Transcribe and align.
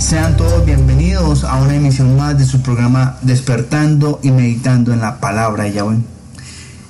Sean 0.00 0.34
todos 0.38 0.64
bienvenidos 0.64 1.44
a 1.44 1.56
una 1.56 1.76
emisión 1.76 2.16
más 2.16 2.38
de 2.38 2.46
su 2.46 2.62
programa 2.62 3.18
Despertando 3.20 4.18
y 4.22 4.30
Meditando 4.30 4.94
en 4.94 5.00
la 5.00 5.20
Palabra 5.20 5.64
de 5.64 5.72
Yahweh. 5.74 5.98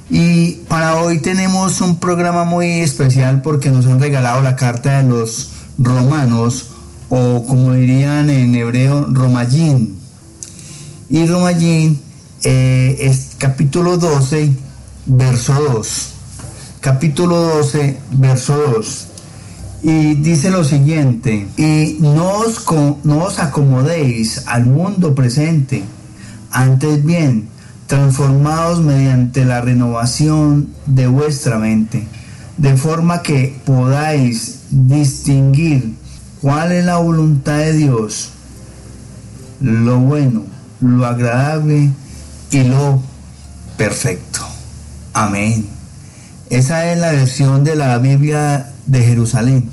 Y 0.09 0.53
para 0.69 0.95
hoy 0.95 1.19
tenemos 1.19 1.81
un 1.81 1.99
programa 1.99 2.45
muy 2.45 2.81
especial 2.81 3.43
porque 3.43 3.71
nos 3.71 3.87
han 3.87 3.99
regalado 3.99 4.43
la 4.43 4.55
carta 4.55 5.03
de 5.03 5.09
los 5.09 5.51
romanos 5.77 6.69
o 7.09 7.45
como 7.49 7.73
dirían 7.73 8.31
en 8.31 8.55
hebreo, 8.55 9.09
Romayín. 9.11 9.99
Y 11.09 11.27
Romayín 11.27 12.01
eh, 12.45 12.97
es 13.01 13.31
capítulo 13.39 13.97
12, 13.97 14.53
verso 15.07 15.55
2. 15.55 16.09
Capítulo 16.81 17.37
12, 17.37 17.99
verso 18.13 18.57
2 18.57 19.10
y 19.83 20.15
dice 20.15 20.51
lo 20.51 20.65
siguiente, 20.65 21.49
y 21.57 21.97
no 22.01 22.29
os, 22.31 22.65
no 23.05 23.25
os 23.25 23.39
acomodéis 23.39 24.47
al 24.47 24.67
mundo 24.67 25.15
presente, 25.15 25.83
antes 26.51 27.05
bien, 27.05 27.49
transformados 27.87 28.81
mediante 28.81 29.45
la 29.45 29.61
renovación 29.61 30.69
de 30.87 31.07
vuestra 31.07 31.59
mente, 31.59 32.07
de 32.59 32.77
forma 32.77 33.23
que 33.23 33.57
podáis 33.65 34.61
distinguir 34.71 35.95
cuál 36.43 36.73
es 36.73 36.85
la 36.85 36.99
voluntad 36.99 37.59
de 37.59 37.73
Dios, 37.73 38.31
lo 39.61 39.99
bueno, 39.99 40.45
lo 40.81 41.07
agradable 41.07 41.91
y 42.51 42.65
lo 42.65 43.03
perfecto. 43.77 44.41
Amén. 45.15 45.67
Esa 46.51 46.93
es 46.93 46.99
la 46.99 47.13
versión 47.13 47.65
de 47.65 47.77
la 47.77 47.99
Biblia 47.99 48.70
de 48.91 49.05
Jerusalén. 49.05 49.71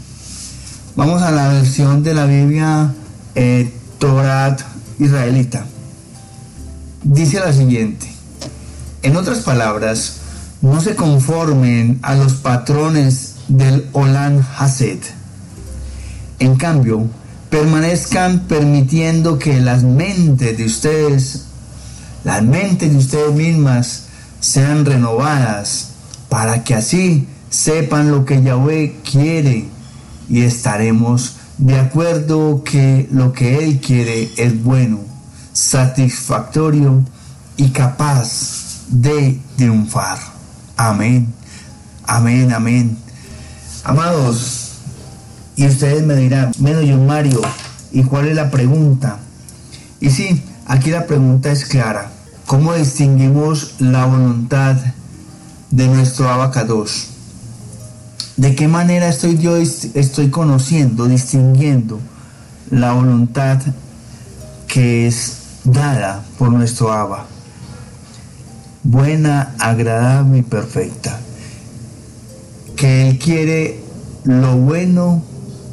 Vamos 0.95 1.23
a 1.23 1.31
la 1.31 1.49
versión 1.49 2.03
de 2.03 2.13
la 2.13 2.25
Biblia 2.25 2.93
eh, 3.33 3.73
Torat 3.97 4.61
israelita. 4.99 5.65
Dice 7.03 7.39
la 7.39 7.51
siguiente. 7.51 8.07
En 9.01 9.17
otras 9.17 9.39
palabras, 9.39 10.17
no 10.61 10.81
se 10.81 10.95
conformen 10.95 11.99
a 12.03 12.13
los 12.15 12.33
patrones 12.33 13.35
del 13.47 13.87
Olan 13.93 14.45
Hased. 14.57 14.99
En 16.39 16.55
cambio, 16.55 17.07
permanezcan 17.49 18.41
permitiendo 18.41 19.39
que 19.39 19.59
las 19.61 19.81
mentes 19.81 20.57
de 20.57 20.65
ustedes, 20.65 21.45
las 22.23 22.43
mentes 22.43 22.91
de 22.91 22.97
ustedes 22.97 23.33
mismas, 23.33 24.03
sean 24.41 24.85
renovadas 24.85 25.89
para 26.29 26.63
que 26.63 26.75
así 26.75 27.27
sepan 27.49 28.11
lo 28.11 28.25
que 28.25 28.41
Yahweh 28.41 28.99
quiere 29.09 29.65
y 30.29 30.41
estaremos 30.41 31.37
de 31.57 31.79
acuerdo 31.79 32.63
que 32.63 33.07
lo 33.11 33.33
que 33.33 33.63
Él 33.63 33.79
quiere 33.79 34.29
es 34.37 34.63
bueno, 34.63 34.99
satisfactorio 35.53 37.03
y 37.55 37.69
capaz 37.69 38.85
de 38.89 39.39
triunfar. 39.55 40.19
Amén, 40.75 41.33
amén, 42.05 42.53
amén. 42.53 42.97
Amados, 43.83 44.73
y 45.55 45.65
ustedes 45.65 46.03
me 46.03 46.15
dirán, 46.15 46.51
menos 46.59 46.85
yo 46.85 46.97
Mario, 46.97 47.41
¿y 47.91 48.03
cuál 48.03 48.27
es 48.27 48.35
la 48.35 48.51
pregunta? 48.51 49.17
Y 49.99 50.11
sí, 50.11 50.43
aquí 50.67 50.91
la 50.91 51.07
pregunta 51.07 51.51
es 51.51 51.65
clara. 51.65 52.11
¿Cómo 52.45 52.73
distinguimos 52.75 53.75
la 53.79 54.05
voluntad 54.05 54.75
de 55.71 55.87
nuestro 55.87 56.29
abacados? 56.29 57.16
¿De 58.37 58.53
qué 58.53 58.67
manera 58.67 59.09
estoy 59.09 59.39
yo 59.39 59.57
estoy 59.57 60.29
conociendo, 60.29 61.07
distinguiendo 61.07 61.99
la 62.69 62.93
voluntad 62.93 63.59
que 64.67 65.07
es 65.07 65.37
dada 65.63 66.23
por 66.37 66.51
nuestro 66.51 66.93
Abba? 66.93 67.25
Buena, 68.83 69.55
agradable 69.57 70.37
y 70.37 70.41
perfecta. 70.43 71.19
Que 72.75 73.09
Él 73.09 73.17
quiere 73.17 73.81
lo 74.23 74.55
bueno, 74.55 75.23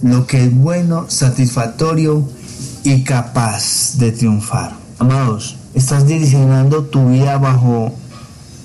lo 0.02 0.26
que 0.26 0.44
es 0.44 0.54
bueno, 0.54 1.04
satisfactorio 1.08 2.26
y 2.82 3.04
capaz 3.04 3.98
de 3.98 4.10
triunfar. 4.10 4.72
Amados, 4.98 5.56
estás 5.74 6.06
direccionando 6.06 6.84
tu 6.84 7.10
vida 7.10 7.36
bajo 7.36 7.92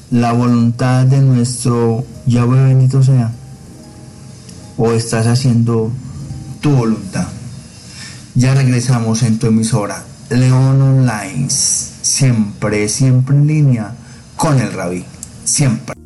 la 0.09 0.31
voluntad 0.31 1.05
de 1.05 1.19
nuestro 1.19 2.05
Yahweh 2.25 2.63
bendito 2.63 3.03
sea 3.03 3.33
o 4.79 4.93
estás 4.93 5.27
haciendo 5.27 5.91
tu 6.61 6.71
voluntad. 6.71 7.27
Ya 8.33 8.55
regresamos 8.55 9.23
en 9.23 9.37
tu 9.37 9.47
emisora 9.47 10.03
León 10.29 10.81
Online, 10.81 11.49
siempre, 11.49 12.87
siempre 12.87 13.35
en 13.35 13.47
línea 13.47 13.93
con 14.37 14.57
el 14.59 14.71
rabí, 14.71 15.03
siempre. 15.43 15.98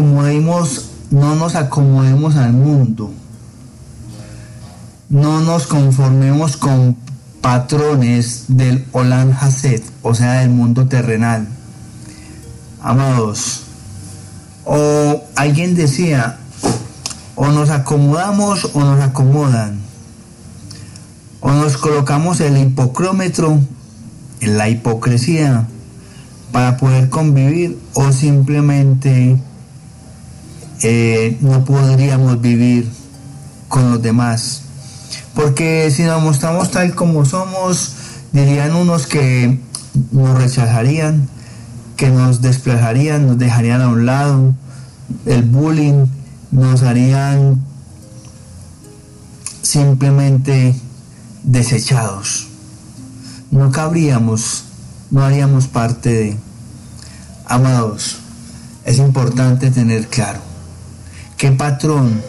No 0.00 1.34
nos 1.34 1.54
acomodemos 1.54 2.36
al 2.36 2.52
mundo. 2.52 3.12
No 5.08 5.40
nos 5.40 5.66
conformemos 5.66 6.56
con 6.56 6.96
patrones 7.40 8.44
del 8.48 8.86
Olan 8.92 9.32
Haset, 9.32 9.82
o 10.02 10.14
sea, 10.14 10.40
del 10.40 10.50
mundo 10.50 10.86
terrenal. 10.86 11.48
Amados, 12.82 13.62
o 14.64 15.24
alguien 15.34 15.74
decía, 15.74 16.38
o 17.34 17.48
nos 17.48 17.70
acomodamos 17.70 18.70
o 18.74 18.80
nos 18.80 19.00
acomodan. 19.00 19.80
O 21.40 21.50
nos 21.52 21.76
colocamos 21.76 22.40
el 22.40 22.58
hipocrómetro, 22.58 23.58
la 24.40 24.68
hipocresía, 24.68 25.66
para 26.52 26.76
poder 26.76 27.08
convivir 27.08 27.78
o 27.94 28.12
simplemente 28.12 29.38
eh, 30.82 31.36
no 31.40 31.64
podríamos 31.64 32.40
vivir 32.40 32.90
con 33.68 33.90
los 33.90 34.02
demás. 34.02 34.62
Porque 35.34 35.90
si 35.90 36.02
nos 36.02 36.22
mostramos 36.22 36.70
tal 36.70 36.94
como 36.94 37.24
somos, 37.24 37.92
dirían 38.32 38.74
unos 38.74 39.06
que 39.06 39.60
nos 40.12 40.38
rechazarían, 40.38 41.28
que 41.96 42.10
nos 42.10 42.42
desplazarían, 42.42 43.26
nos 43.26 43.38
dejarían 43.38 43.80
a 43.80 43.88
un 43.88 44.06
lado, 44.06 44.54
el 45.26 45.42
bullying, 45.42 46.06
nos 46.50 46.82
harían 46.82 47.62
simplemente 49.62 50.74
desechados. 51.44 52.48
No 53.50 53.70
cabríamos 53.70 54.64
no 55.10 55.24
haríamos 55.24 55.66
parte 55.66 56.12
de. 56.12 56.36
Amados, 57.46 58.18
es 58.84 58.98
importante 58.98 59.70
tener 59.70 60.06
claro 60.06 60.49
qué 61.40 61.50
patrón 61.52 62.20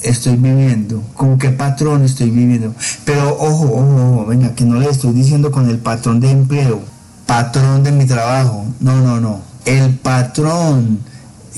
estoy 0.00 0.36
viviendo, 0.36 1.02
con 1.14 1.38
qué 1.38 1.50
patrón 1.50 2.04
estoy 2.04 2.30
viviendo. 2.30 2.72
Pero 3.04 3.36
ojo, 3.36 3.64
ojo, 3.64 4.12
ojo, 4.12 4.26
venga, 4.26 4.54
que 4.54 4.64
no 4.64 4.78
le 4.78 4.88
estoy 4.88 5.12
diciendo 5.12 5.50
con 5.50 5.68
el 5.68 5.78
patrón 5.78 6.20
de 6.20 6.30
empleo, 6.30 6.80
patrón 7.26 7.82
de 7.82 7.90
mi 7.90 8.06
trabajo. 8.06 8.64
No, 8.78 9.00
no, 9.00 9.20
no. 9.20 9.40
El 9.64 9.96
patrón, 9.96 11.00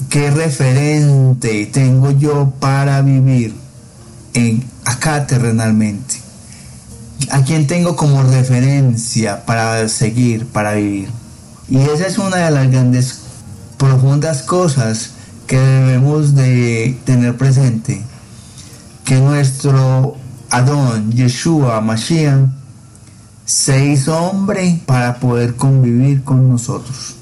qué 0.09 0.31
referente 0.31 1.67
tengo 1.67 2.13
yo 2.13 2.51
para 2.61 3.03
vivir 3.03 3.55
acá 4.87 5.27
terrenalmente 5.27 6.15
a 7.31 7.43
quien 7.43 7.67
tengo 7.67 7.95
como 7.95 8.23
referencia 8.23 9.45
para 9.45 9.87
seguir, 9.91 10.47
para 10.47 10.73
vivir. 10.73 11.11
Y 11.69 11.77
esa 11.77 12.07
es 12.07 12.17
una 12.17 12.37
de 12.37 12.51
las 12.51 12.71
grandes, 12.71 13.21
profundas 13.77 14.43
cosas 14.43 15.11
que 15.47 15.59
debemos 15.59 16.35
de 16.35 16.99
tener 17.05 17.37
presente. 17.37 18.03
Que 19.05 19.17
nuestro 19.17 20.17
Adón, 20.51 21.13
Yeshua, 21.13 21.81
Mashiach, 21.81 22.49
se 23.45 23.87
hizo 23.87 24.17
hombre 24.19 24.81
para 24.87 25.21
poder 25.21 25.55
convivir 25.55 26.25
con 26.25 26.49
nosotros. 26.49 27.15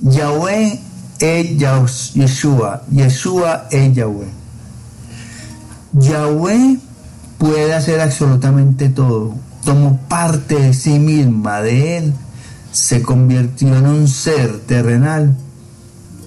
Yahweh 0.00 0.80
es 1.18 2.14
Yeshua, 2.14 2.82
Yeshua 2.90 3.66
es 3.70 3.94
Yahweh. 3.94 4.28
Yahweh 5.92 6.78
puede 7.38 7.74
hacer 7.74 8.00
absolutamente 8.00 8.88
todo. 8.88 9.34
Tomó 9.64 9.98
parte 10.08 10.54
de 10.58 10.72
sí 10.72 10.98
misma, 10.98 11.60
de 11.60 11.98
él, 11.98 12.14
se 12.72 13.02
convirtió 13.02 13.76
en 13.76 13.86
un 13.86 14.08
ser 14.08 14.60
terrenal. 14.60 15.36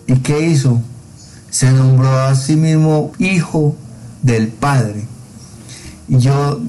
¿Y 0.07 0.15
qué 0.17 0.47
hizo? 0.47 0.81
Se 1.49 1.71
nombró 1.71 2.19
a 2.19 2.35
sí 2.35 2.55
mismo 2.55 3.11
hijo 3.17 3.75
del 4.21 4.49
Padre. 4.49 5.05
yo 6.07 6.59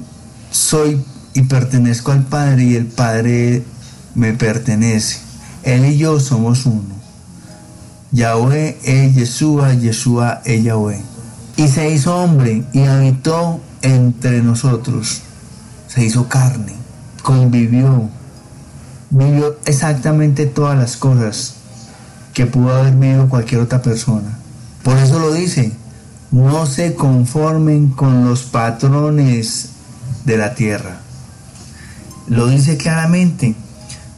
soy 0.51 1.03
y 1.33 1.43
pertenezco 1.43 2.11
al 2.11 2.23
Padre 2.23 2.63
y 2.63 2.75
el 2.75 2.87
Padre 2.87 3.63
me 4.15 4.33
pertenece. 4.33 5.19
Él 5.63 5.85
y 5.85 5.97
yo 5.97 6.19
somos 6.19 6.65
uno. 6.65 7.01
Yahweh 8.11 8.77
es 8.83 9.15
Yeshua, 9.15 9.73
Yeshua 9.73 10.41
es 10.43 10.63
Yahweh. 10.63 11.01
Y 11.55 11.67
se 11.67 11.91
hizo 11.91 12.15
hombre 12.15 12.63
y 12.73 12.81
habitó 12.83 13.61
entre 13.81 14.41
nosotros. 14.41 15.21
Se 15.87 16.03
hizo 16.03 16.27
carne, 16.27 16.73
convivió, 17.21 18.09
vivió 19.09 19.57
exactamente 19.65 20.45
todas 20.45 20.77
las 20.77 20.97
cosas 20.97 21.55
que 22.33 22.45
pudo 22.45 22.73
haber 22.73 22.95
vivido 22.95 23.29
cualquier 23.29 23.61
otra 23.61 23.81
persona. 23.81 24.37
Por 24.83 24.97
eso 24.97 25.19
lo 25.19 25.31
dice, 25.33 25.71
no 26.31 26.65
se 26.65 26.95
conformen 26.95 27.89
con 27.89 28.25
los 28.25 28.43
patrones 28.43 29.69
de 30.25 30.37
la 30.37 30.55
tierra. 30.55 30.99
Lo 32.27 32.47
dice 32.47 32.77
claramente, 32.77 33.55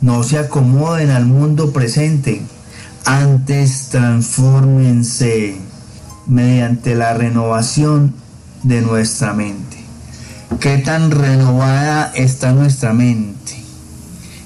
no 0.01 0.23
se 0.23 0.37
acomoden 0.37 1.09
al 1.09 1.25
mundo 1.25 1.73
presente, 1.73 2.41
antes 3.05 3.89
transfórmense 3.89 5.57
mediante 6.27 6.95
la 6.95 7.13
renovación 7.13 8.13
de 8.63 8.81
nuestra 8.81 9.33
mente. 9.33 9.77
¿Qué 10.59 10.77
tan 10.77 11.11
renovada 11.11 12.11
está 12.15 12.53
nuestra 12.53 12.93
mente? 12.93 13.42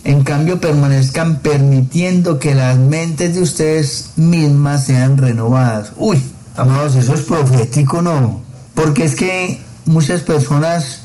En 0.08 0.24
cambio, 0.24 0.62
permanezcan 0.62 1.40
permitiendo 1.40 2.40
que 2.40 2.56
las 2.56 2.78
mentes 2.78 3.36
de 3.36 3.42
ustedes 3.42 4.12
mismas 4.16 4.86
sean 4.86 5.18
renovadas. 5.18 5.92
Uy, 5.98 6.24
amados, 6.56 6.96
eso 6.96 7.14
es 7.14 7.24
profético, 7.24 8.02
¿no? 8.02 8.40
Porque 8.74 9.04
es 9.04 9.16
que 9.16 9.60
muchas 9.84 10.22
personas 10.22 11.02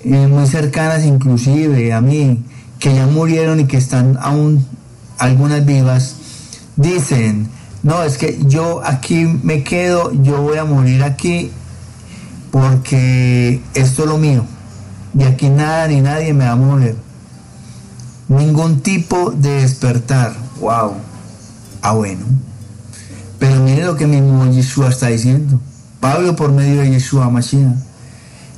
eh, 0.00 0.28
muy 0.28 0.46
cercanas, 0.46 1.04
inclusive 1.04 1.92
a 1.92 2.00
mí, 2.00 2.42
que 2.78 2.94
ya 2.94 3.06
murieron 3.06 3.60
y 3.60 3.66
que 3.66 3.76
están 3.76 4.16
aún 4.18 4.64
algunas 5.18 5.66
vivas, 5.66 6.16
dicen, 6.76 7.50
no, 7.82 8.02
es 8.02 8.16
que 8.16 8.38
yo 8.46 8.80
aquí 8.82 9.26
me 9.42 9.62
quedo, 9.62 10.10
yo 10.22 10.40
voy 10.40 10.56
a 10.56 10.64
morir 10.64 11.02
aquí 11.02 11.50
porque 12.50 13.60
esto 13.74 14.04
es 14.04 14.08
lo 14.08 14.16
mío. 14.16 14.46
Y 15.18 15.24
aquí 15.24 15.50
nada 15.50 15.86
ni 15.88 16.00
nadie 16.00 16.32
me 16.32 16.46
va 16.46 16.52
a 16.52 16.56
mover. 16.56 17.05
Ningún 18.28 18.80
tipo 18.80 19.30
de 19.30 19.62
despertar. 19.62 20.34
Wow. 20.60 20.94
Ah, 21.82 21.92
bueno. 21.92 22.24
Pero 23.38 23.60
mire 23.60 23.84
lo 23.84 23.96
que 23.96 24.06
mismo 24.06 24.46
Yeshua 24.46 24.88
está 24.88 25.08
diciendo. 25.08 25.60
Pablo 26.00 26.34
por 26.34 26.52
medio 26.52 26.80
de 26.80 26.90
Yeshua 26.90 27.30
Mashiach. 27.30 27.76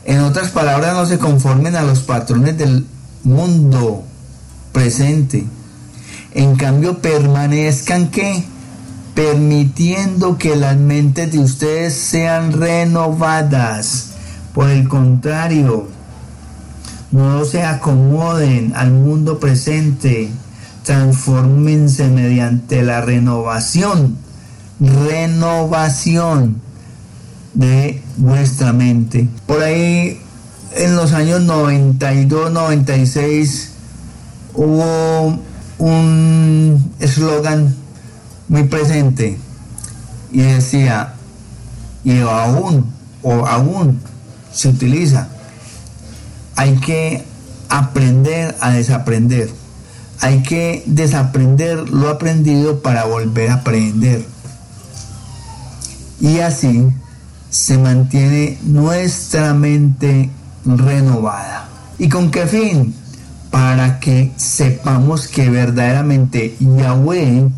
En 0.05 0.21
otras 0.21 0.51
palabras, 0.51 0.95
no 0.95 1.05
se 1.05 1.19
conformen 1.19 1.77
a 1.77 1.83
los 1.83 2.01
patrones 2.01 2.57
del 2.57 2.87
mundo 3.25 4.05
presente. 4.73 5.45
En 6.35 6.57
cambio, 6.57 6.99
permanezcan 6.99 8.11
que 8.11 8.45
permitiendo 9.15 10.39
que 10.39 10.57
las 10.57 10.77
mentes 10.77 11.33
de 11.33 11.41
ustedes 11.41 11.95
sean 11.95 12.53
renovadas. 12.53 14.13
Por 14.55 14.71
el 14.71 14.89
contrario, 14.89 15.89
no 17.11 17.45
se 17.45 17.63
acomoden 17.63 18.73
al 18.77 18.91
mundo 18.91 19.39
presente, 19.39 20.31
transformense 20.85 22.09
mediante 22.09 22.83
la 22.83 23.01
renovación, 23.01 24.17
renovación 24.81 26.61
de 27.55 28.03
vuestra 28.17 28.73
mente. 28.73 29.29
Por 29.47 29.63
ahí 29.63 30.21
en 30.77 30.97
los 30.97 31.13
años 31.13 31.43
92, 31.43 32.53
96 32.53 33.71
hubo 34.55 35.39
un 35.79 36.93
eslogan 36.99 37.75
muy 38.49 38.65
presente 38.65 39.39
y 40.31 40.41
decía, 40.41 41.15
y 42.05 42.21
aún, 42.21 42.87
o 43.23 43.47
aún 43.47 44.01
se 44.53 44.69
utiliza, 44.69 45.29
hay 46.59 46.75
que 46.79 47.23
aprender 47.69 48.57
a 48.61 48.73
desaprender. 48.73 49.49
Hay 50.21 50.43
que 50.43 50.83
desaprender 50.87 51.89
lo 51.89 52.09
aprendido 52.09 52.83
para 52.83 53.05
volver 53.05 53.51
a 53.51 53.55
aprender. 53.55 54.27
Y 56.21 56.41
así 56.41 56.89
se 57.49 57.79
mantiene 57.79 58.59
nuestra 58.65 59.55
mente 59.55 60.31
renovada. 60.65 61.69
¿Y 61.97 62.09
con 62.09 62.33
qué 62.33 62.45
fin? 62.49 62.93
Para 63.53 64.01
que 64.01 64.33
sepamos 64.37 65.29
que 65.29 65.51
verdaderamente 65.51 66.57
Yahweh 66.59 67.51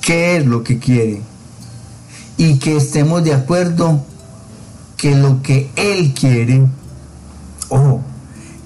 qué 0.00 0.38
es 0.38 0.46
lo 0.46 0.64
que 0.64 0.80
quiere 0.80 1.22
y 2.38 2.58
que 2.58 2.76
estemos 2.76 3.22
de 3.22 3.34
acuerdo 3.34 4.04
que 4.96 5.14
lo 5.14 5.42
que 5.42 5.70
Él 5.76 6.12
quiere, 6.12 6.66
ojo, 7.68 8.00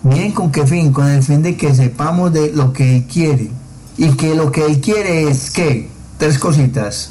miren 0.03 0.33
con 0.33 0.51
qué 0.53 0.67
fin, 0.67 0.93
con 0.93 1.09
el 1.09 1.23
fin 1.23 1.43
de 1.43 1.57
que 1.57 1.75
sepamos 1.75 2.33
de 2.33 2.53
lo 2.53 2.73
que 2.73 2.97
Él 2.97 3.05
quiere 3.05 3.51
y 3.97 4.11
que 4.13 4.35
lo 4.35 4.53
que 4.53 4.65
Él 4.65 4.81
quiere 4.81 5.29
es 5.29 5.51
que, 5.51 5.91
tres 6.19 6.39
cositas, 6.39 7.11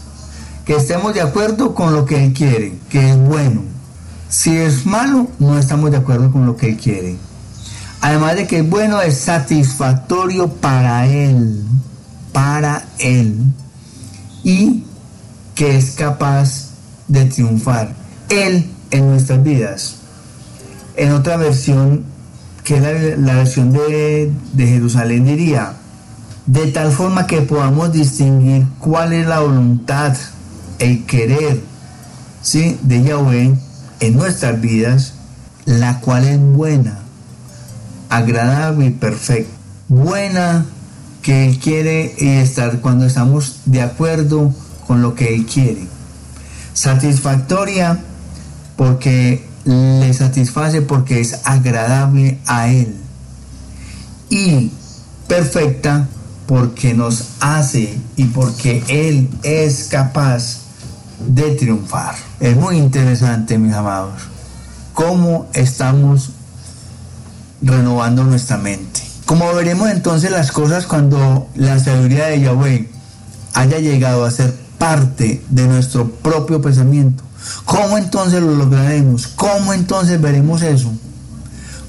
que 0.66 0.76
estemos 0.76 1.14
de 1.14 1.22
acuerdo 1.22 1.74
con 1.74 1.94
lo 1.94 2.06
que 2.06 2.24
Él 2.24 2.34
quiere, 2.34 2.78
que 2.90 3.12
es 3.12 3.18
bueno. 3.18 3.62
Si 4.30 4.56
es 4.56 4.86
malo, 4.86 5.28
no 5.40 5.58
estamos 5.58 5.92
de 5.92 5.98
acuerdo 5.98 6.32
con 6.32 6.46
lo 6.46 6.58
que 6.58 6.70
Él 6.70 6.78
quiere. 6.78 7.16
Además 8.02 8.36
de 8.36 8.48
que 8.48 8.60
es 8.60 8.70
bueno, 8.70 9.02
es 9.02 9.18
satisfactorio 9.18 10.48
para 10.50 11.08
Él, 11.08 11.64
para 12.32 12.86
Él 13.00 13.54
y 14.44 14.84
que 15.56 15.78
es 15.78 15.92
capaz 15.92 16.70
de 17.08 17.26
triunfar 17.26 17.94
Él 18.30 18.70
en 18.92 19.10
nuestras 19.10 19.44
vidas. 19.44 19.97
En 20.98 21.14
otra 21.14 21.38
versión, 21.38 22.04
que 22.64 22.78
es 22.78 23.20
la, 23.20 23.36
versión 23.36 23.72
de, 23.72 24.32
de 24.54 24.68
Jerusalén, 24.68 25.26
diría, 25.26 25.74
de 26.48 26.68
tal 26.68 26.92
forma 26.92 27.28
que 27.28 27.42
podamos 27.42 27.92
distinguir 27.94 28.66
cuál 28.80 29.14
es 29.14 29.28
la 29.28 29.40
voluntad, 29.40 30.16
el 30.80 31.06
querer 31.06 31.62
¿sí? 32.42 32.80
de 32.82 33.04
Yahweh 33.04 33.54
en 34.00 34.16
nuestras 34.16 34.60
vidas, 34.60 35.14
la 35.66 36.00
cual 36.00 36.26
es 36.26 36.40
buena, 36.40 37.00
agradable 38.10 38.88
y 38.88 38.90
perfecta. 38.92 39.52
Buena 39.90 40.66
que 41.22 41.48
Él 41.50 41.60
quiere 41.60 42.42
estar 42.42 42.80
cuando 42.80 43.06
estamos 43.06 43.62
de 43.66 43.82
acuerdo 43.82 44.54
con 44.86 45.02
lo 45.02 45.16
que 45.16 45.36
Él 45.36 45.46
quiere. 45.46 45.88
Satisfactoria 46.74 48.00
porque 48.78 49.47
le 49.68 50.14
satisface 50.14 50.82
porque 50.82 51.20
es 51.20 51.42
agradable 51.44 52.40
a 52.46 52.70
Él. 52.70 52.96
Y 54.30 54.72
perfecta 55.28 56.08
porque 56.46 56.94
nos 56.94 57.26
hace 57.42 57.98
y 58.16 58.26
porque 58.26 58.84
Él 58.88 59.30
es 59.44 59.90
capaz 59.90 60.62
de 61.28 61.52
triunfar. 61.52 62.16
Es 62.40 62.56
muy 62.56 62.78
interesante, 62.78 63.58
mis 63.58 63.74
amados, 63.74 64.22
cómo 64.94 65.48
estamos 65.54 66.32
renovando 67.62 68.24
nuestra 68.24 68.58
mente. 68.58 69.02
Como 69.26 69.54
veremos 69.54 69.90
entonces 69.90 70.32
las 70.32 70.52
cosas 70.52 70.86
cuando 70.86 71.50
la 71.56 71.80
sabiduría 71.80 72.28
de 72.28 72.40
Yahweh 72.40 72.90
haya 73.54 73.80
llegado 73.80 74.24
a 74.24 74.32
ser 74.32 74.54
parte 74.78 75.44
de 75.50 75.68
nuestro 75.68 76.10
propio 76.10 76.62
pensamiento. 76.62 77.27
¿Cómo 77.66 77.98
entonces 77.98 78.42
lo 78.42 78.56
lograremos? 78.56 79.28
¿Cómo 79.28 79.74
entonces 79.74 80.22
veremos 80.22 80.62
eso? 80.62 80.92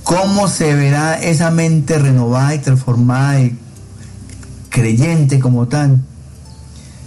¿Cómo 0.04 0.48
se 0.48 0.74
verá 0.74 1.14
esa 1.20 1.50
mente 1.50 1.98
renovada 1.98 2.54
y 2.54 2.58
transformada 2.58 3.40
y 3.40 3.58
creyente 4.70 5.38
como 5.38 5.68
tal? 5.68 6.00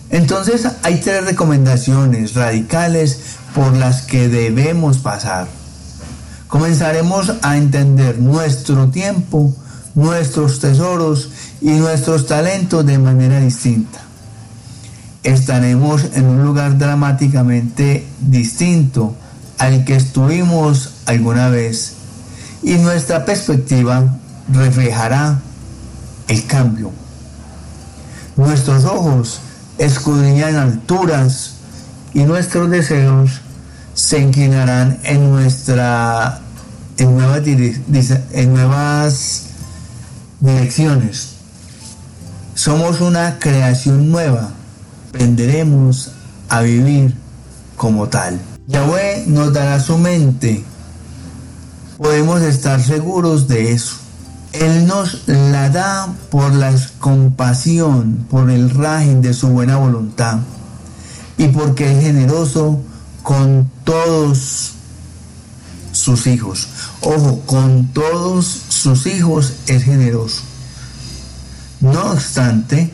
Entonces 0.10 0.68
hay 0.84 1.00
tres 1.00 1.26
recomendaciones 1.26 2.34
radicales 2.36 3.20
por 3.56 3.76
las 3.76 4.04
que 4.04 4.28
debemos 4.28 4.98
pasar. 4.98 5.48
Comenzaremos 6.48 7.34
a 7.42 7.58
entender 7.58 8.20
nuestro 8.20 8.90
tiempo 8.90 9.56
nuestros 9.96 10.60
tesoros 10.60 11.30
y 11.62 11.72
nuestros 11.72 12.28
talentos 12.28 12.86
de 12.86 12.98
manera 12.98 13.40
distinta. 13.40 14.02
Estaremos 15.24 16.06
en 16.14 16.26
un 16.26 16.44
lugar 16.44 16.78
dramáticamente 16.78 18.08
distinto 18.20 19.16
al 19.58 19.86
que 19.86 19.96
estuvimos 19.96 20.92
alguna 21.06 21.50
vez 21.50 21.94
y 22.64 22.74
nuestra 22.76 23.26
perspectiva 23.26 24.18
reflejará 24.52 25.40
el 26.28 26.46
cambio. 26.48 26.92
Nuestros 28.36 28.86
ojos 28.86 29.42
escudriñan 29.78 30.56
alturas 30.56 31.56
y 32.14 32.24
nuestros 32.24 32.70
deseos 32.70 33.42
se 33.94 34.20
inclinarán 34.20 35.00
en 35.04 35.30
nuestra 35.32 36.42
en 36.98 37.18
nuevas, 37.18 37.42
en 38.32 38.54
nuevas 38.54 39.44
direcciones. 40.40 41.30
Somos 42.54 43.02
una 43.02 43.40
creación 43.40 44.12
nueva. 44.12 44.52
Aprenderemos 45.12 46.12
a 46.48 46.62
vivir 46.62 47.14
como 47.76 48.08
tal. 48.08 48.40
Yahweh 48.68 49.26
nos 49.28 49.52
dará 49.52 49.78
su 49.82 49.98
mente. 49.98 50.64
Podemos 51.98 52.42
estar 52.42 52.82
seguros 52.82 53.50
de 53.50 53.74
eso. 53.74 53.96
Él 54.54 54.88
nos 54.88 55.28
la 55.28 55.70
da 55.70 56.08
por 56.30 56.54
la 56.54 56.74
compasión, 57.00 58.26
por 58.30 58.50
el 58.50 58.70
régimen 58.70 59.22
de 59.22 59.34
su 59.34 59.50
buena 59.50 59.76
voluntad 59.76 60.40
y 61.38 61.50
porque 61.50 61.92
es 61.92 62.02
generoso 62.02 62.80
con 63.22 63.70
todos 63.84 64.72
sus 65.92 66.26
hijos. 66.28 66.70
Ojo, 67.02 67.42
con 67.46 67.88
todos 67.88 68.46
sus 68.70 69.06
hijos 69.08 69.56
es 69.68 69.84
generoso. 69.84 70.42
No 71.82 72.12
obstante, 72.12 72.94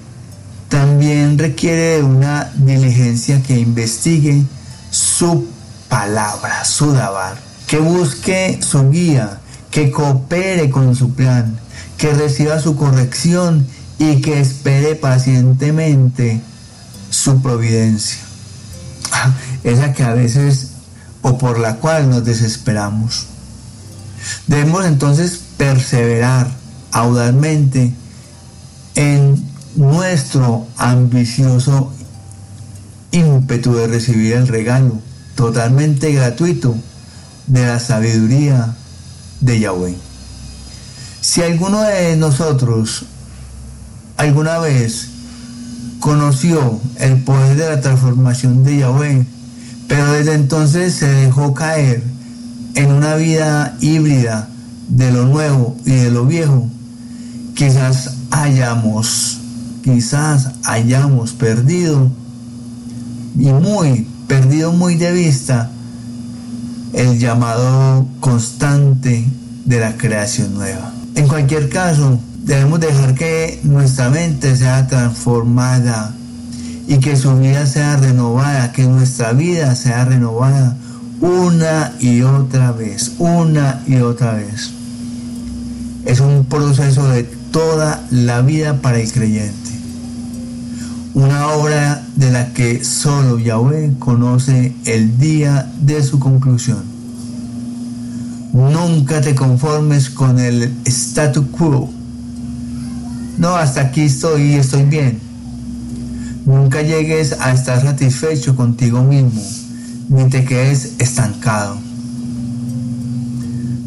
también 0.78 1.40
requiere 1.40 2.04
una 2.04 2.52
diligencia 2.54 3.42
que 3.42 3.58
investigue 3.58 4.44
su 4.92 5.48
palabra, 5.90 6.64
su 6.66 6.94
dabar, 6.94 7.36
que 7.66 7.80
busque 7.80 8.60
su 8.62 8.92
guía, 8.92 9.40
que 9.72 9.90
coopere 9.90 10.70
con 10.70 10.96
su 10.96 11.16
plan, 11.16 11.60
que 11.98 12.14
reciba 12.14 12.60
su 12.60 12.76
corrección 12.76 13.66
y 13.98 14.22
que 14.22 14.40
espere 14.40 14.94
pacientemente 14.94 16.42
su 17.10 17.42
providencia. 17.42 18.20
Esa 19.64 19.94
que 19.94 20.04
a 20.04 20.14
veces 20.14 20.74
o 21.24 21.40
por 21.40 21.58
la 21.58 21.78
cual 21.78 22.08
nos 22.08 22.24
desesperamos. 22.24 23.26
Debemos 24.46 24.86
entonces 24.86 25.42
perseverar 25.58 26.52
audazmente 26.92 27.96
en 28.94 29.57
nuestro 29.78 30.68
ambicioso 30.78 31.94
ímpetu 33.12 33.74
de 33.76 33.88
recibir 33.88 34.34
el 34.34 34.48
regalo 34.48 35.00
totalmente 35.36 36.12
gratuito 36.12 36.76
de 37.48 37.66
la 37.66 37.80
sabiduría 37.80 38.76
de 39.40 39.60
Yahweh. 39.60 39.96
Si 41.22 41.42
alguno 41.42 41.82
de 41.82 42.18
nosotros 42.18 43.06
alguna 44.18 44.60
vez 44.60 45.10
conoció 46.00 46.80
el 46.98 47.24
poder 47.24 47.56
de 47.56 47.70
la 47.70 47.82
transformación 47.82 48.64
de 48.64 48.78
Yahweh, 48.78 49.26
pero 49.88 50.12
desde 50.12 50.34
entonces 50.34 50.96
se 50.96 51.08
dejó 51.08 51.54
caer 51.54 52.04
en 52.76 52.92
una 52.92 53.16
vida 53.16 53.78
híbrida 53.80 54.50
de 54.90 55.12
lo 55.12 55.26
nuevo 55.26 55.78
y 55.86 55.92
de 55.92 56.12
lo 56.12 56.26
viejo, 56.26 56.68
quizás 57.56 58.16
hayamos, 58.32 59.40
quizás 59.88 60.50
hayamos 60.66 61.32
perdido 61.32 62.12
y 63.40 63.46
muy 63.54 64.06
perdido 64.28 64.74
muy 64.74 64.96
de 64.96 65.14
vista 65.14 65.72
el 66.92 67.18
llamado 67.18 68.06
constante 68.20 69.26
de 69.64 69.80
la 69.80 69.96
creación 69.96 70.56
nueva. 70.56 70.92
En 71.16 71.30
cualquier 71.30 71.70
caso, 71.70 72.20
debemos 72.44 72.82
dejar 72.82 73.16
que 73.16 73.62
nuestra 73.64 74.10
mente 74.10 74.58
sea 74.58 74.88
transformada 74.88 76.14
y 76.86 76.98
que 76.98 77.16
su 77.16 77.38
vida 77.38 77.66
sea 77.66 77.96
renovada, 77.96 78.74
que 78.74 78.84
nuestra 78.84 79.32
vida 79.32 79.74
sea 79.76 80.04
renovada 80.04 80.76
una 81.22 81.94
y 82.02 82.24
otra 82.24 82.74
vez, 82.74 83.14
una 83.20 83.82
y 83.88 83.96
otra 83.96 84.34
vez. 84.34 84.70
Es 86.04 86.20
un 86.20 86.44
proceso 86.44 87.08
de 87.08 87.24
toda 87.24 88.04
la 88.12 88.42
vida 88.42 88.82
para 88.82 89.00
el 89.00 89.10
creyente 89.10 89.67
una 91.18 91.48
obra 91.48 92.04
de 92.16 92.30
la 92.30 92.54
que 92.54 92.84
solo 92.84 93.40
Yahweh 93.40 93.96
conoce 93.98 94.76
el 94.86 95.18
día 95.18 95.68
de 95.82 96.04
su 96.04 96.20
conclusión. 96.20 96.84
Nunca 98.54 99.20
te 99.20 99.34
conformes 99.34 100.12
con 100.12 100.38
el 100.38 100.72
statu 100.86 101.50
quo. 101.50 101.90
No, 103.40 103.56
hasta 103.56 103.82
aquí 103.82 104.02
estoy 104.02 104.44
y 104.44 104.54
estoy 104.58 104.84
bien. 104.84 105.20
Nunca 106.46 106.84
llegues 106.84 107.36
a 107.40 107.52
estar 107.52 107.82
satisfecho 107.82 108.56
contigo 108.56 109.02
mismo, 109.02 109.42
ni 110.10 110.30
te 110.30 110.46
quedes 110.46 110.94
estancado. 111.00 111.78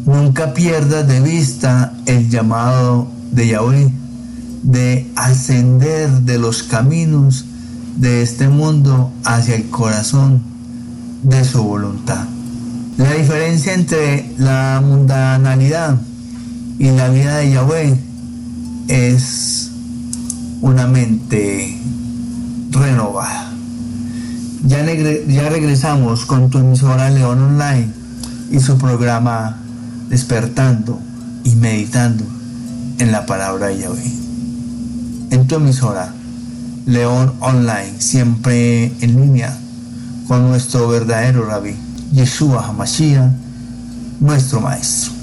Nunca 0.05 0.53
pierdas 0.53 1.07
de 1.07 1.21
vista 1.21 1.93
el 2.05 2.29
llamado 2.29 3.07
de 3.31 3.47
Yahweh 3.47 4.00
de 4.63 5.09
ascender 5.15 6.09
de 6.21 6.37
los 6.37 6.63
caminos 6.63 7.45
de 7.97 8.21
este 8.21 8.47
mundo 8.47 9.11
hacia 9.23 9.55
el 9.55 9.69
corazón 9.69 10.41
de 11.23 11.43
su 11.43 11.63
voluntad. 11.63 12.25
La 12.97 13.13
diferencia 13.13 13.73
entre 13.73 14.33
la 14.37 14.81
mundanalidad 14.83 15.99
y 16.77 16.91
la 16.91 17.09
vida 17.09 17.37
de 17.37 17.51
Yahweh 17.51 17.99
es 18.87 19.71
una 20.61 20.87
mente 20.87 21.77
renovada. 22.71 23.51
Ya, 24.63 24.83
regresamos 25.49 26.25
con 26.25 26.49
tu 26.49 26.59
emisora 26.59 27.09
León 27.09 27.41
Online 27.41 27.87
y 28.51 28.59
su 28.59 28.77
programa 28.77 29.57
Despertando 30.09 30.99
y 31.43 31.55
Meditando 31.55 32.23
en 32.99 33.11
la 33.11 33.25
palabra 33.25 33.67
de 33.67 33.79
Yahweh 33.79 34.30
en 35.31 35.47
tu 35.47 35.55
emisora 35.55 36.13
León 36.85 37.33
Online, 37.39 37.93
siempre 37.99 38.91
en 38.99 39.21
línea 39.21 39.57
con 40.27 40.47
nuestro 40.49 40.87
verdadero 40.89 41.45
rabí, 41.45 41.75
Yeshua 42.11 42.67
Hamashiach, 42.67 43.31
nuestro 44.19 44.61
maestro. 44.61 45.13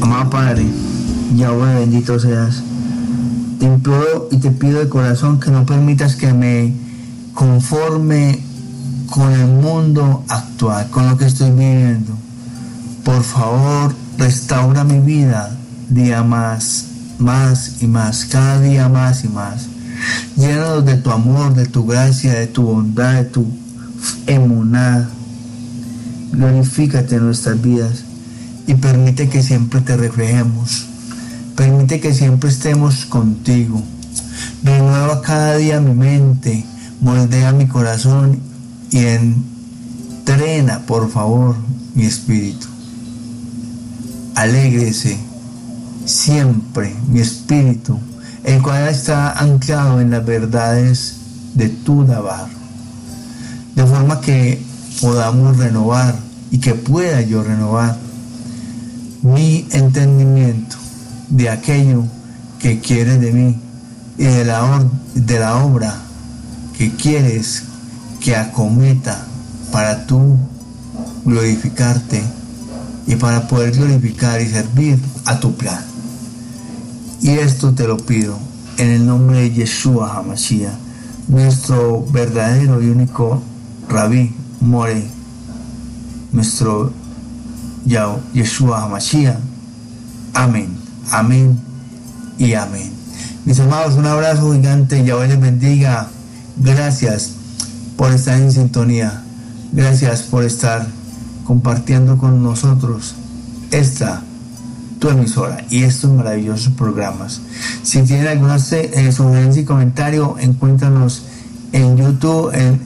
Amado 0.00 0.30
Padre, 0.30 0.64
Yahweh 1.36 1.74
bendito 1.74 2.18
seas. 2.18 2.62
Te 3.58 3.66
imploro 3.66 4.28
y 4.30 4.38
te 4.38 4.50
pido 4.50 4.80
de 4.80 4.88
corazón 4.88 5.40
que 5.40 5.50
no 5.50 5.66
permitas 5.66 6.16
que 6.16 6.32
me 6.32 6.83
conforme 7.34 8.40
con 9.10 9.32
el 9.32 9.46
mundo 9.46 10.24
actual, 10.28 10.88
con 10.90 11.08
lo 11.08 11.16
que 11.16 11.26
estoy 11.26 11.50
viviendo. 11.50 12.12
Por 13.04 13.22
favor, 13.22 13.94
restaura 14.16 14.84
mi 14.84 15.00
vida 15.00 15.56
día 15.88 16.22
más, 16.22 16.86
más 17.18 17.82
y 17.82 17.86
más, 17.86 18.24
cada 18.24 18.60
día 18.60 18.88
más 18.88 19.24
y 19.24 19.28
más. 19.28 19.66
Llénanos 20.36 20.84
de 20.84 20.96
tu 20.96 21.10
amor, 21.10 21.54
de 21.54 21.66
tu 21.66 21.86
gracia, 21.86 22.32
de 22.34 22.46
tu 22.46 22.62
bondad, 22.62 23.14
de 23.14 23.24
tu 23.24 23.46
emunad. 24.26 25.04
Glorifícate 26.32 27.16
en 27.16 27.26
nuestras 27.26 27.60
vidas 27.60 28.04
y 28.66 28.74
permite 28.74 29.28
que 29.28 29.42
siempre 29.42 29.80
te 29.80 29.96
reflejemos. 29.96 30.86
Permite 31.54 32.00
que 32.00 32.12
siempre 32.12 32.50
estemos 32.50 33.04
contigo. 33.06 33.82
Renueva 34.64 35.22
cada 35.22 35.56
día 35.56 35.80
mi 35.80 35.94
mente, 35.94 36.64
moldea 37.00 37.52
mi 37.52 37.66
corazón 37.66 38.40
y 38.90 38.98
entrena, 39.04 40.80
por 40.86 41.10
favor, 41.10 41.56
mi 41.94 42.04
espíritu. 42.04 42.66
Alégrese 44.34 45.18
siempre 46.04 46.94
mi 47.08 47.20
espíritu, 47.20 47.98
el 48.42 48.62
cual 48.62 48.88
está 48.88 49.32
anclado 49.32 50.00
en 50.00 50.10
las 50.10 50.24
verdades 50.24 51.16
de 51.54 51.68
tu 51.68 52.04
Dabar, 52.04 52.48
de 53.74 53.86
forma 53.86 54.20
que 54.20 54.62
podamos 55.00 55.56
renovar 55.56 56.14
y 56.50 56.58
que 56.58 56.74
pueda 56.74 57.20
yo 57.22 57.42
renovar 57.42 57.96
mi 59.22 59.66
entendimiento 59.70 60.76
de 61.30 61.48
aquello 61.48 62.04
que 62.58 62.80
quieres 62.80 63.20
de 63.20 63.32
mí 63.32 63.58
y 64.18 64.24
de 64.24 64.44
la, 64.44 64.84
de 65.14 65.38
la 65.38 65.56
obra 65.64 65.96
que 66.76 66.92
quieres 66.94 67.64
que 68.20 68.36
acometa 68.36 69.26
para 69.70 70.06
tú 70.06 70.38
glorificarte 71.24 72.22
y 73.06 73.16
para 73.16 73.46
poder 73.48 73.72
glorificar 73.72 74.40
y 74.40 74.48
servir 74.48 74.98
a 75.24 75.38
tu 75.40 75.54
plan. 75.54 75.84
Y 77.20 77.30
esto 77.30 77.72
te 77.74 77.86
lo 77.86 77.96
pido 77.96 78.38
en 78.76 78.90
el 78.90 79.06
nombre 79.06 79.40
de 79.40 79.50
Yeshua 79.52 80.16
HaMashiach, 80.16 80.74
nuestro 81.28 82.04
verdadero 82.10 82.82
y 82.82 82.88
único 82.88 83.42
Rabí 83.88 84.34
More, 84.60 85.04
nuestro 86.32 86.92
Yeshua 88.32 88.84
HaMashiach. 88.84 89.38
Amén, 90.34 90.76
amén 91.10 91.58
y 92.38 92.54
amén. 92.54 92.92
Mis 93.44 93.60
amados, 93.60 93.94
un 93.94 94.06
abrazo 94.06 94.52
gigante, 94.52 95.04
Yahweh 95.04 95.28
les 95.28 95.40
bendiga. 95.40 96.08
Gracias 96.56 97.32
por 97.96 98.12
estar 98.12 98.40
en 98.40 98.52
sintonía. 98.52 99.22
Gracias 99.72 100.22
por 100.22 100.44
estar 100.44 100.86
compartiendo 101.44 102.16
con 102.16 102.42
nosotros 102.42 103.14
esta 103.70 104.22
tu 104.98 105.10
emisora 105.10 105.64
y 105.68 105.82
estos 105.82 106.10
maravillosos 106.12 106.72
programas. 106.74 107.40
Si 107.82 108.02
tienen 108.02 108.28
alguna 108.28 108.56
eh, 108.56 109.12
sugerencia 109.12 109.62
y 109.62 109.64
comentario, 109.64 110.36
encuéntranos 110.38 111.24
en 111.72 111.96
YouTube, 111.96 112.54
en 112.54 112.80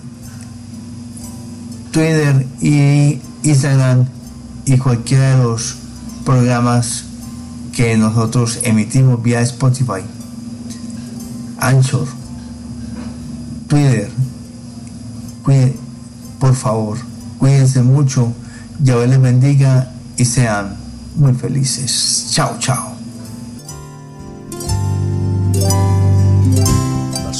Twitter 1.92 2.46
y 2.60 3.20
Instagram 3.42 4.06
y 4.64 4.78
cualquiera 4.78 5.36
de 5.36 5.44
los 5.44 5.76
programas 6.24 7.04
que 7.72 7.96
nosotros 7.96 8.58
emitimos 8.64 9.22
vía 9.22 9.40
Spotify, 9.40 10.02
Anchor, 11.60 12.17
Twitter. 13.68 14.10
por 16.38 16.54
favor, 16.54 16.98
cuídense 17.38 17.82
mucho, 17.82 18.32
Dios 18.78 19.08
les 19.08 19.20
bendiga 19.20 19.92
y 20.16 20.24
sean 20.24 20.76
muy 21.16 21.34
felices. 21.34 22.28
Chao, 22.30 22.56
chao. 22.58 22.97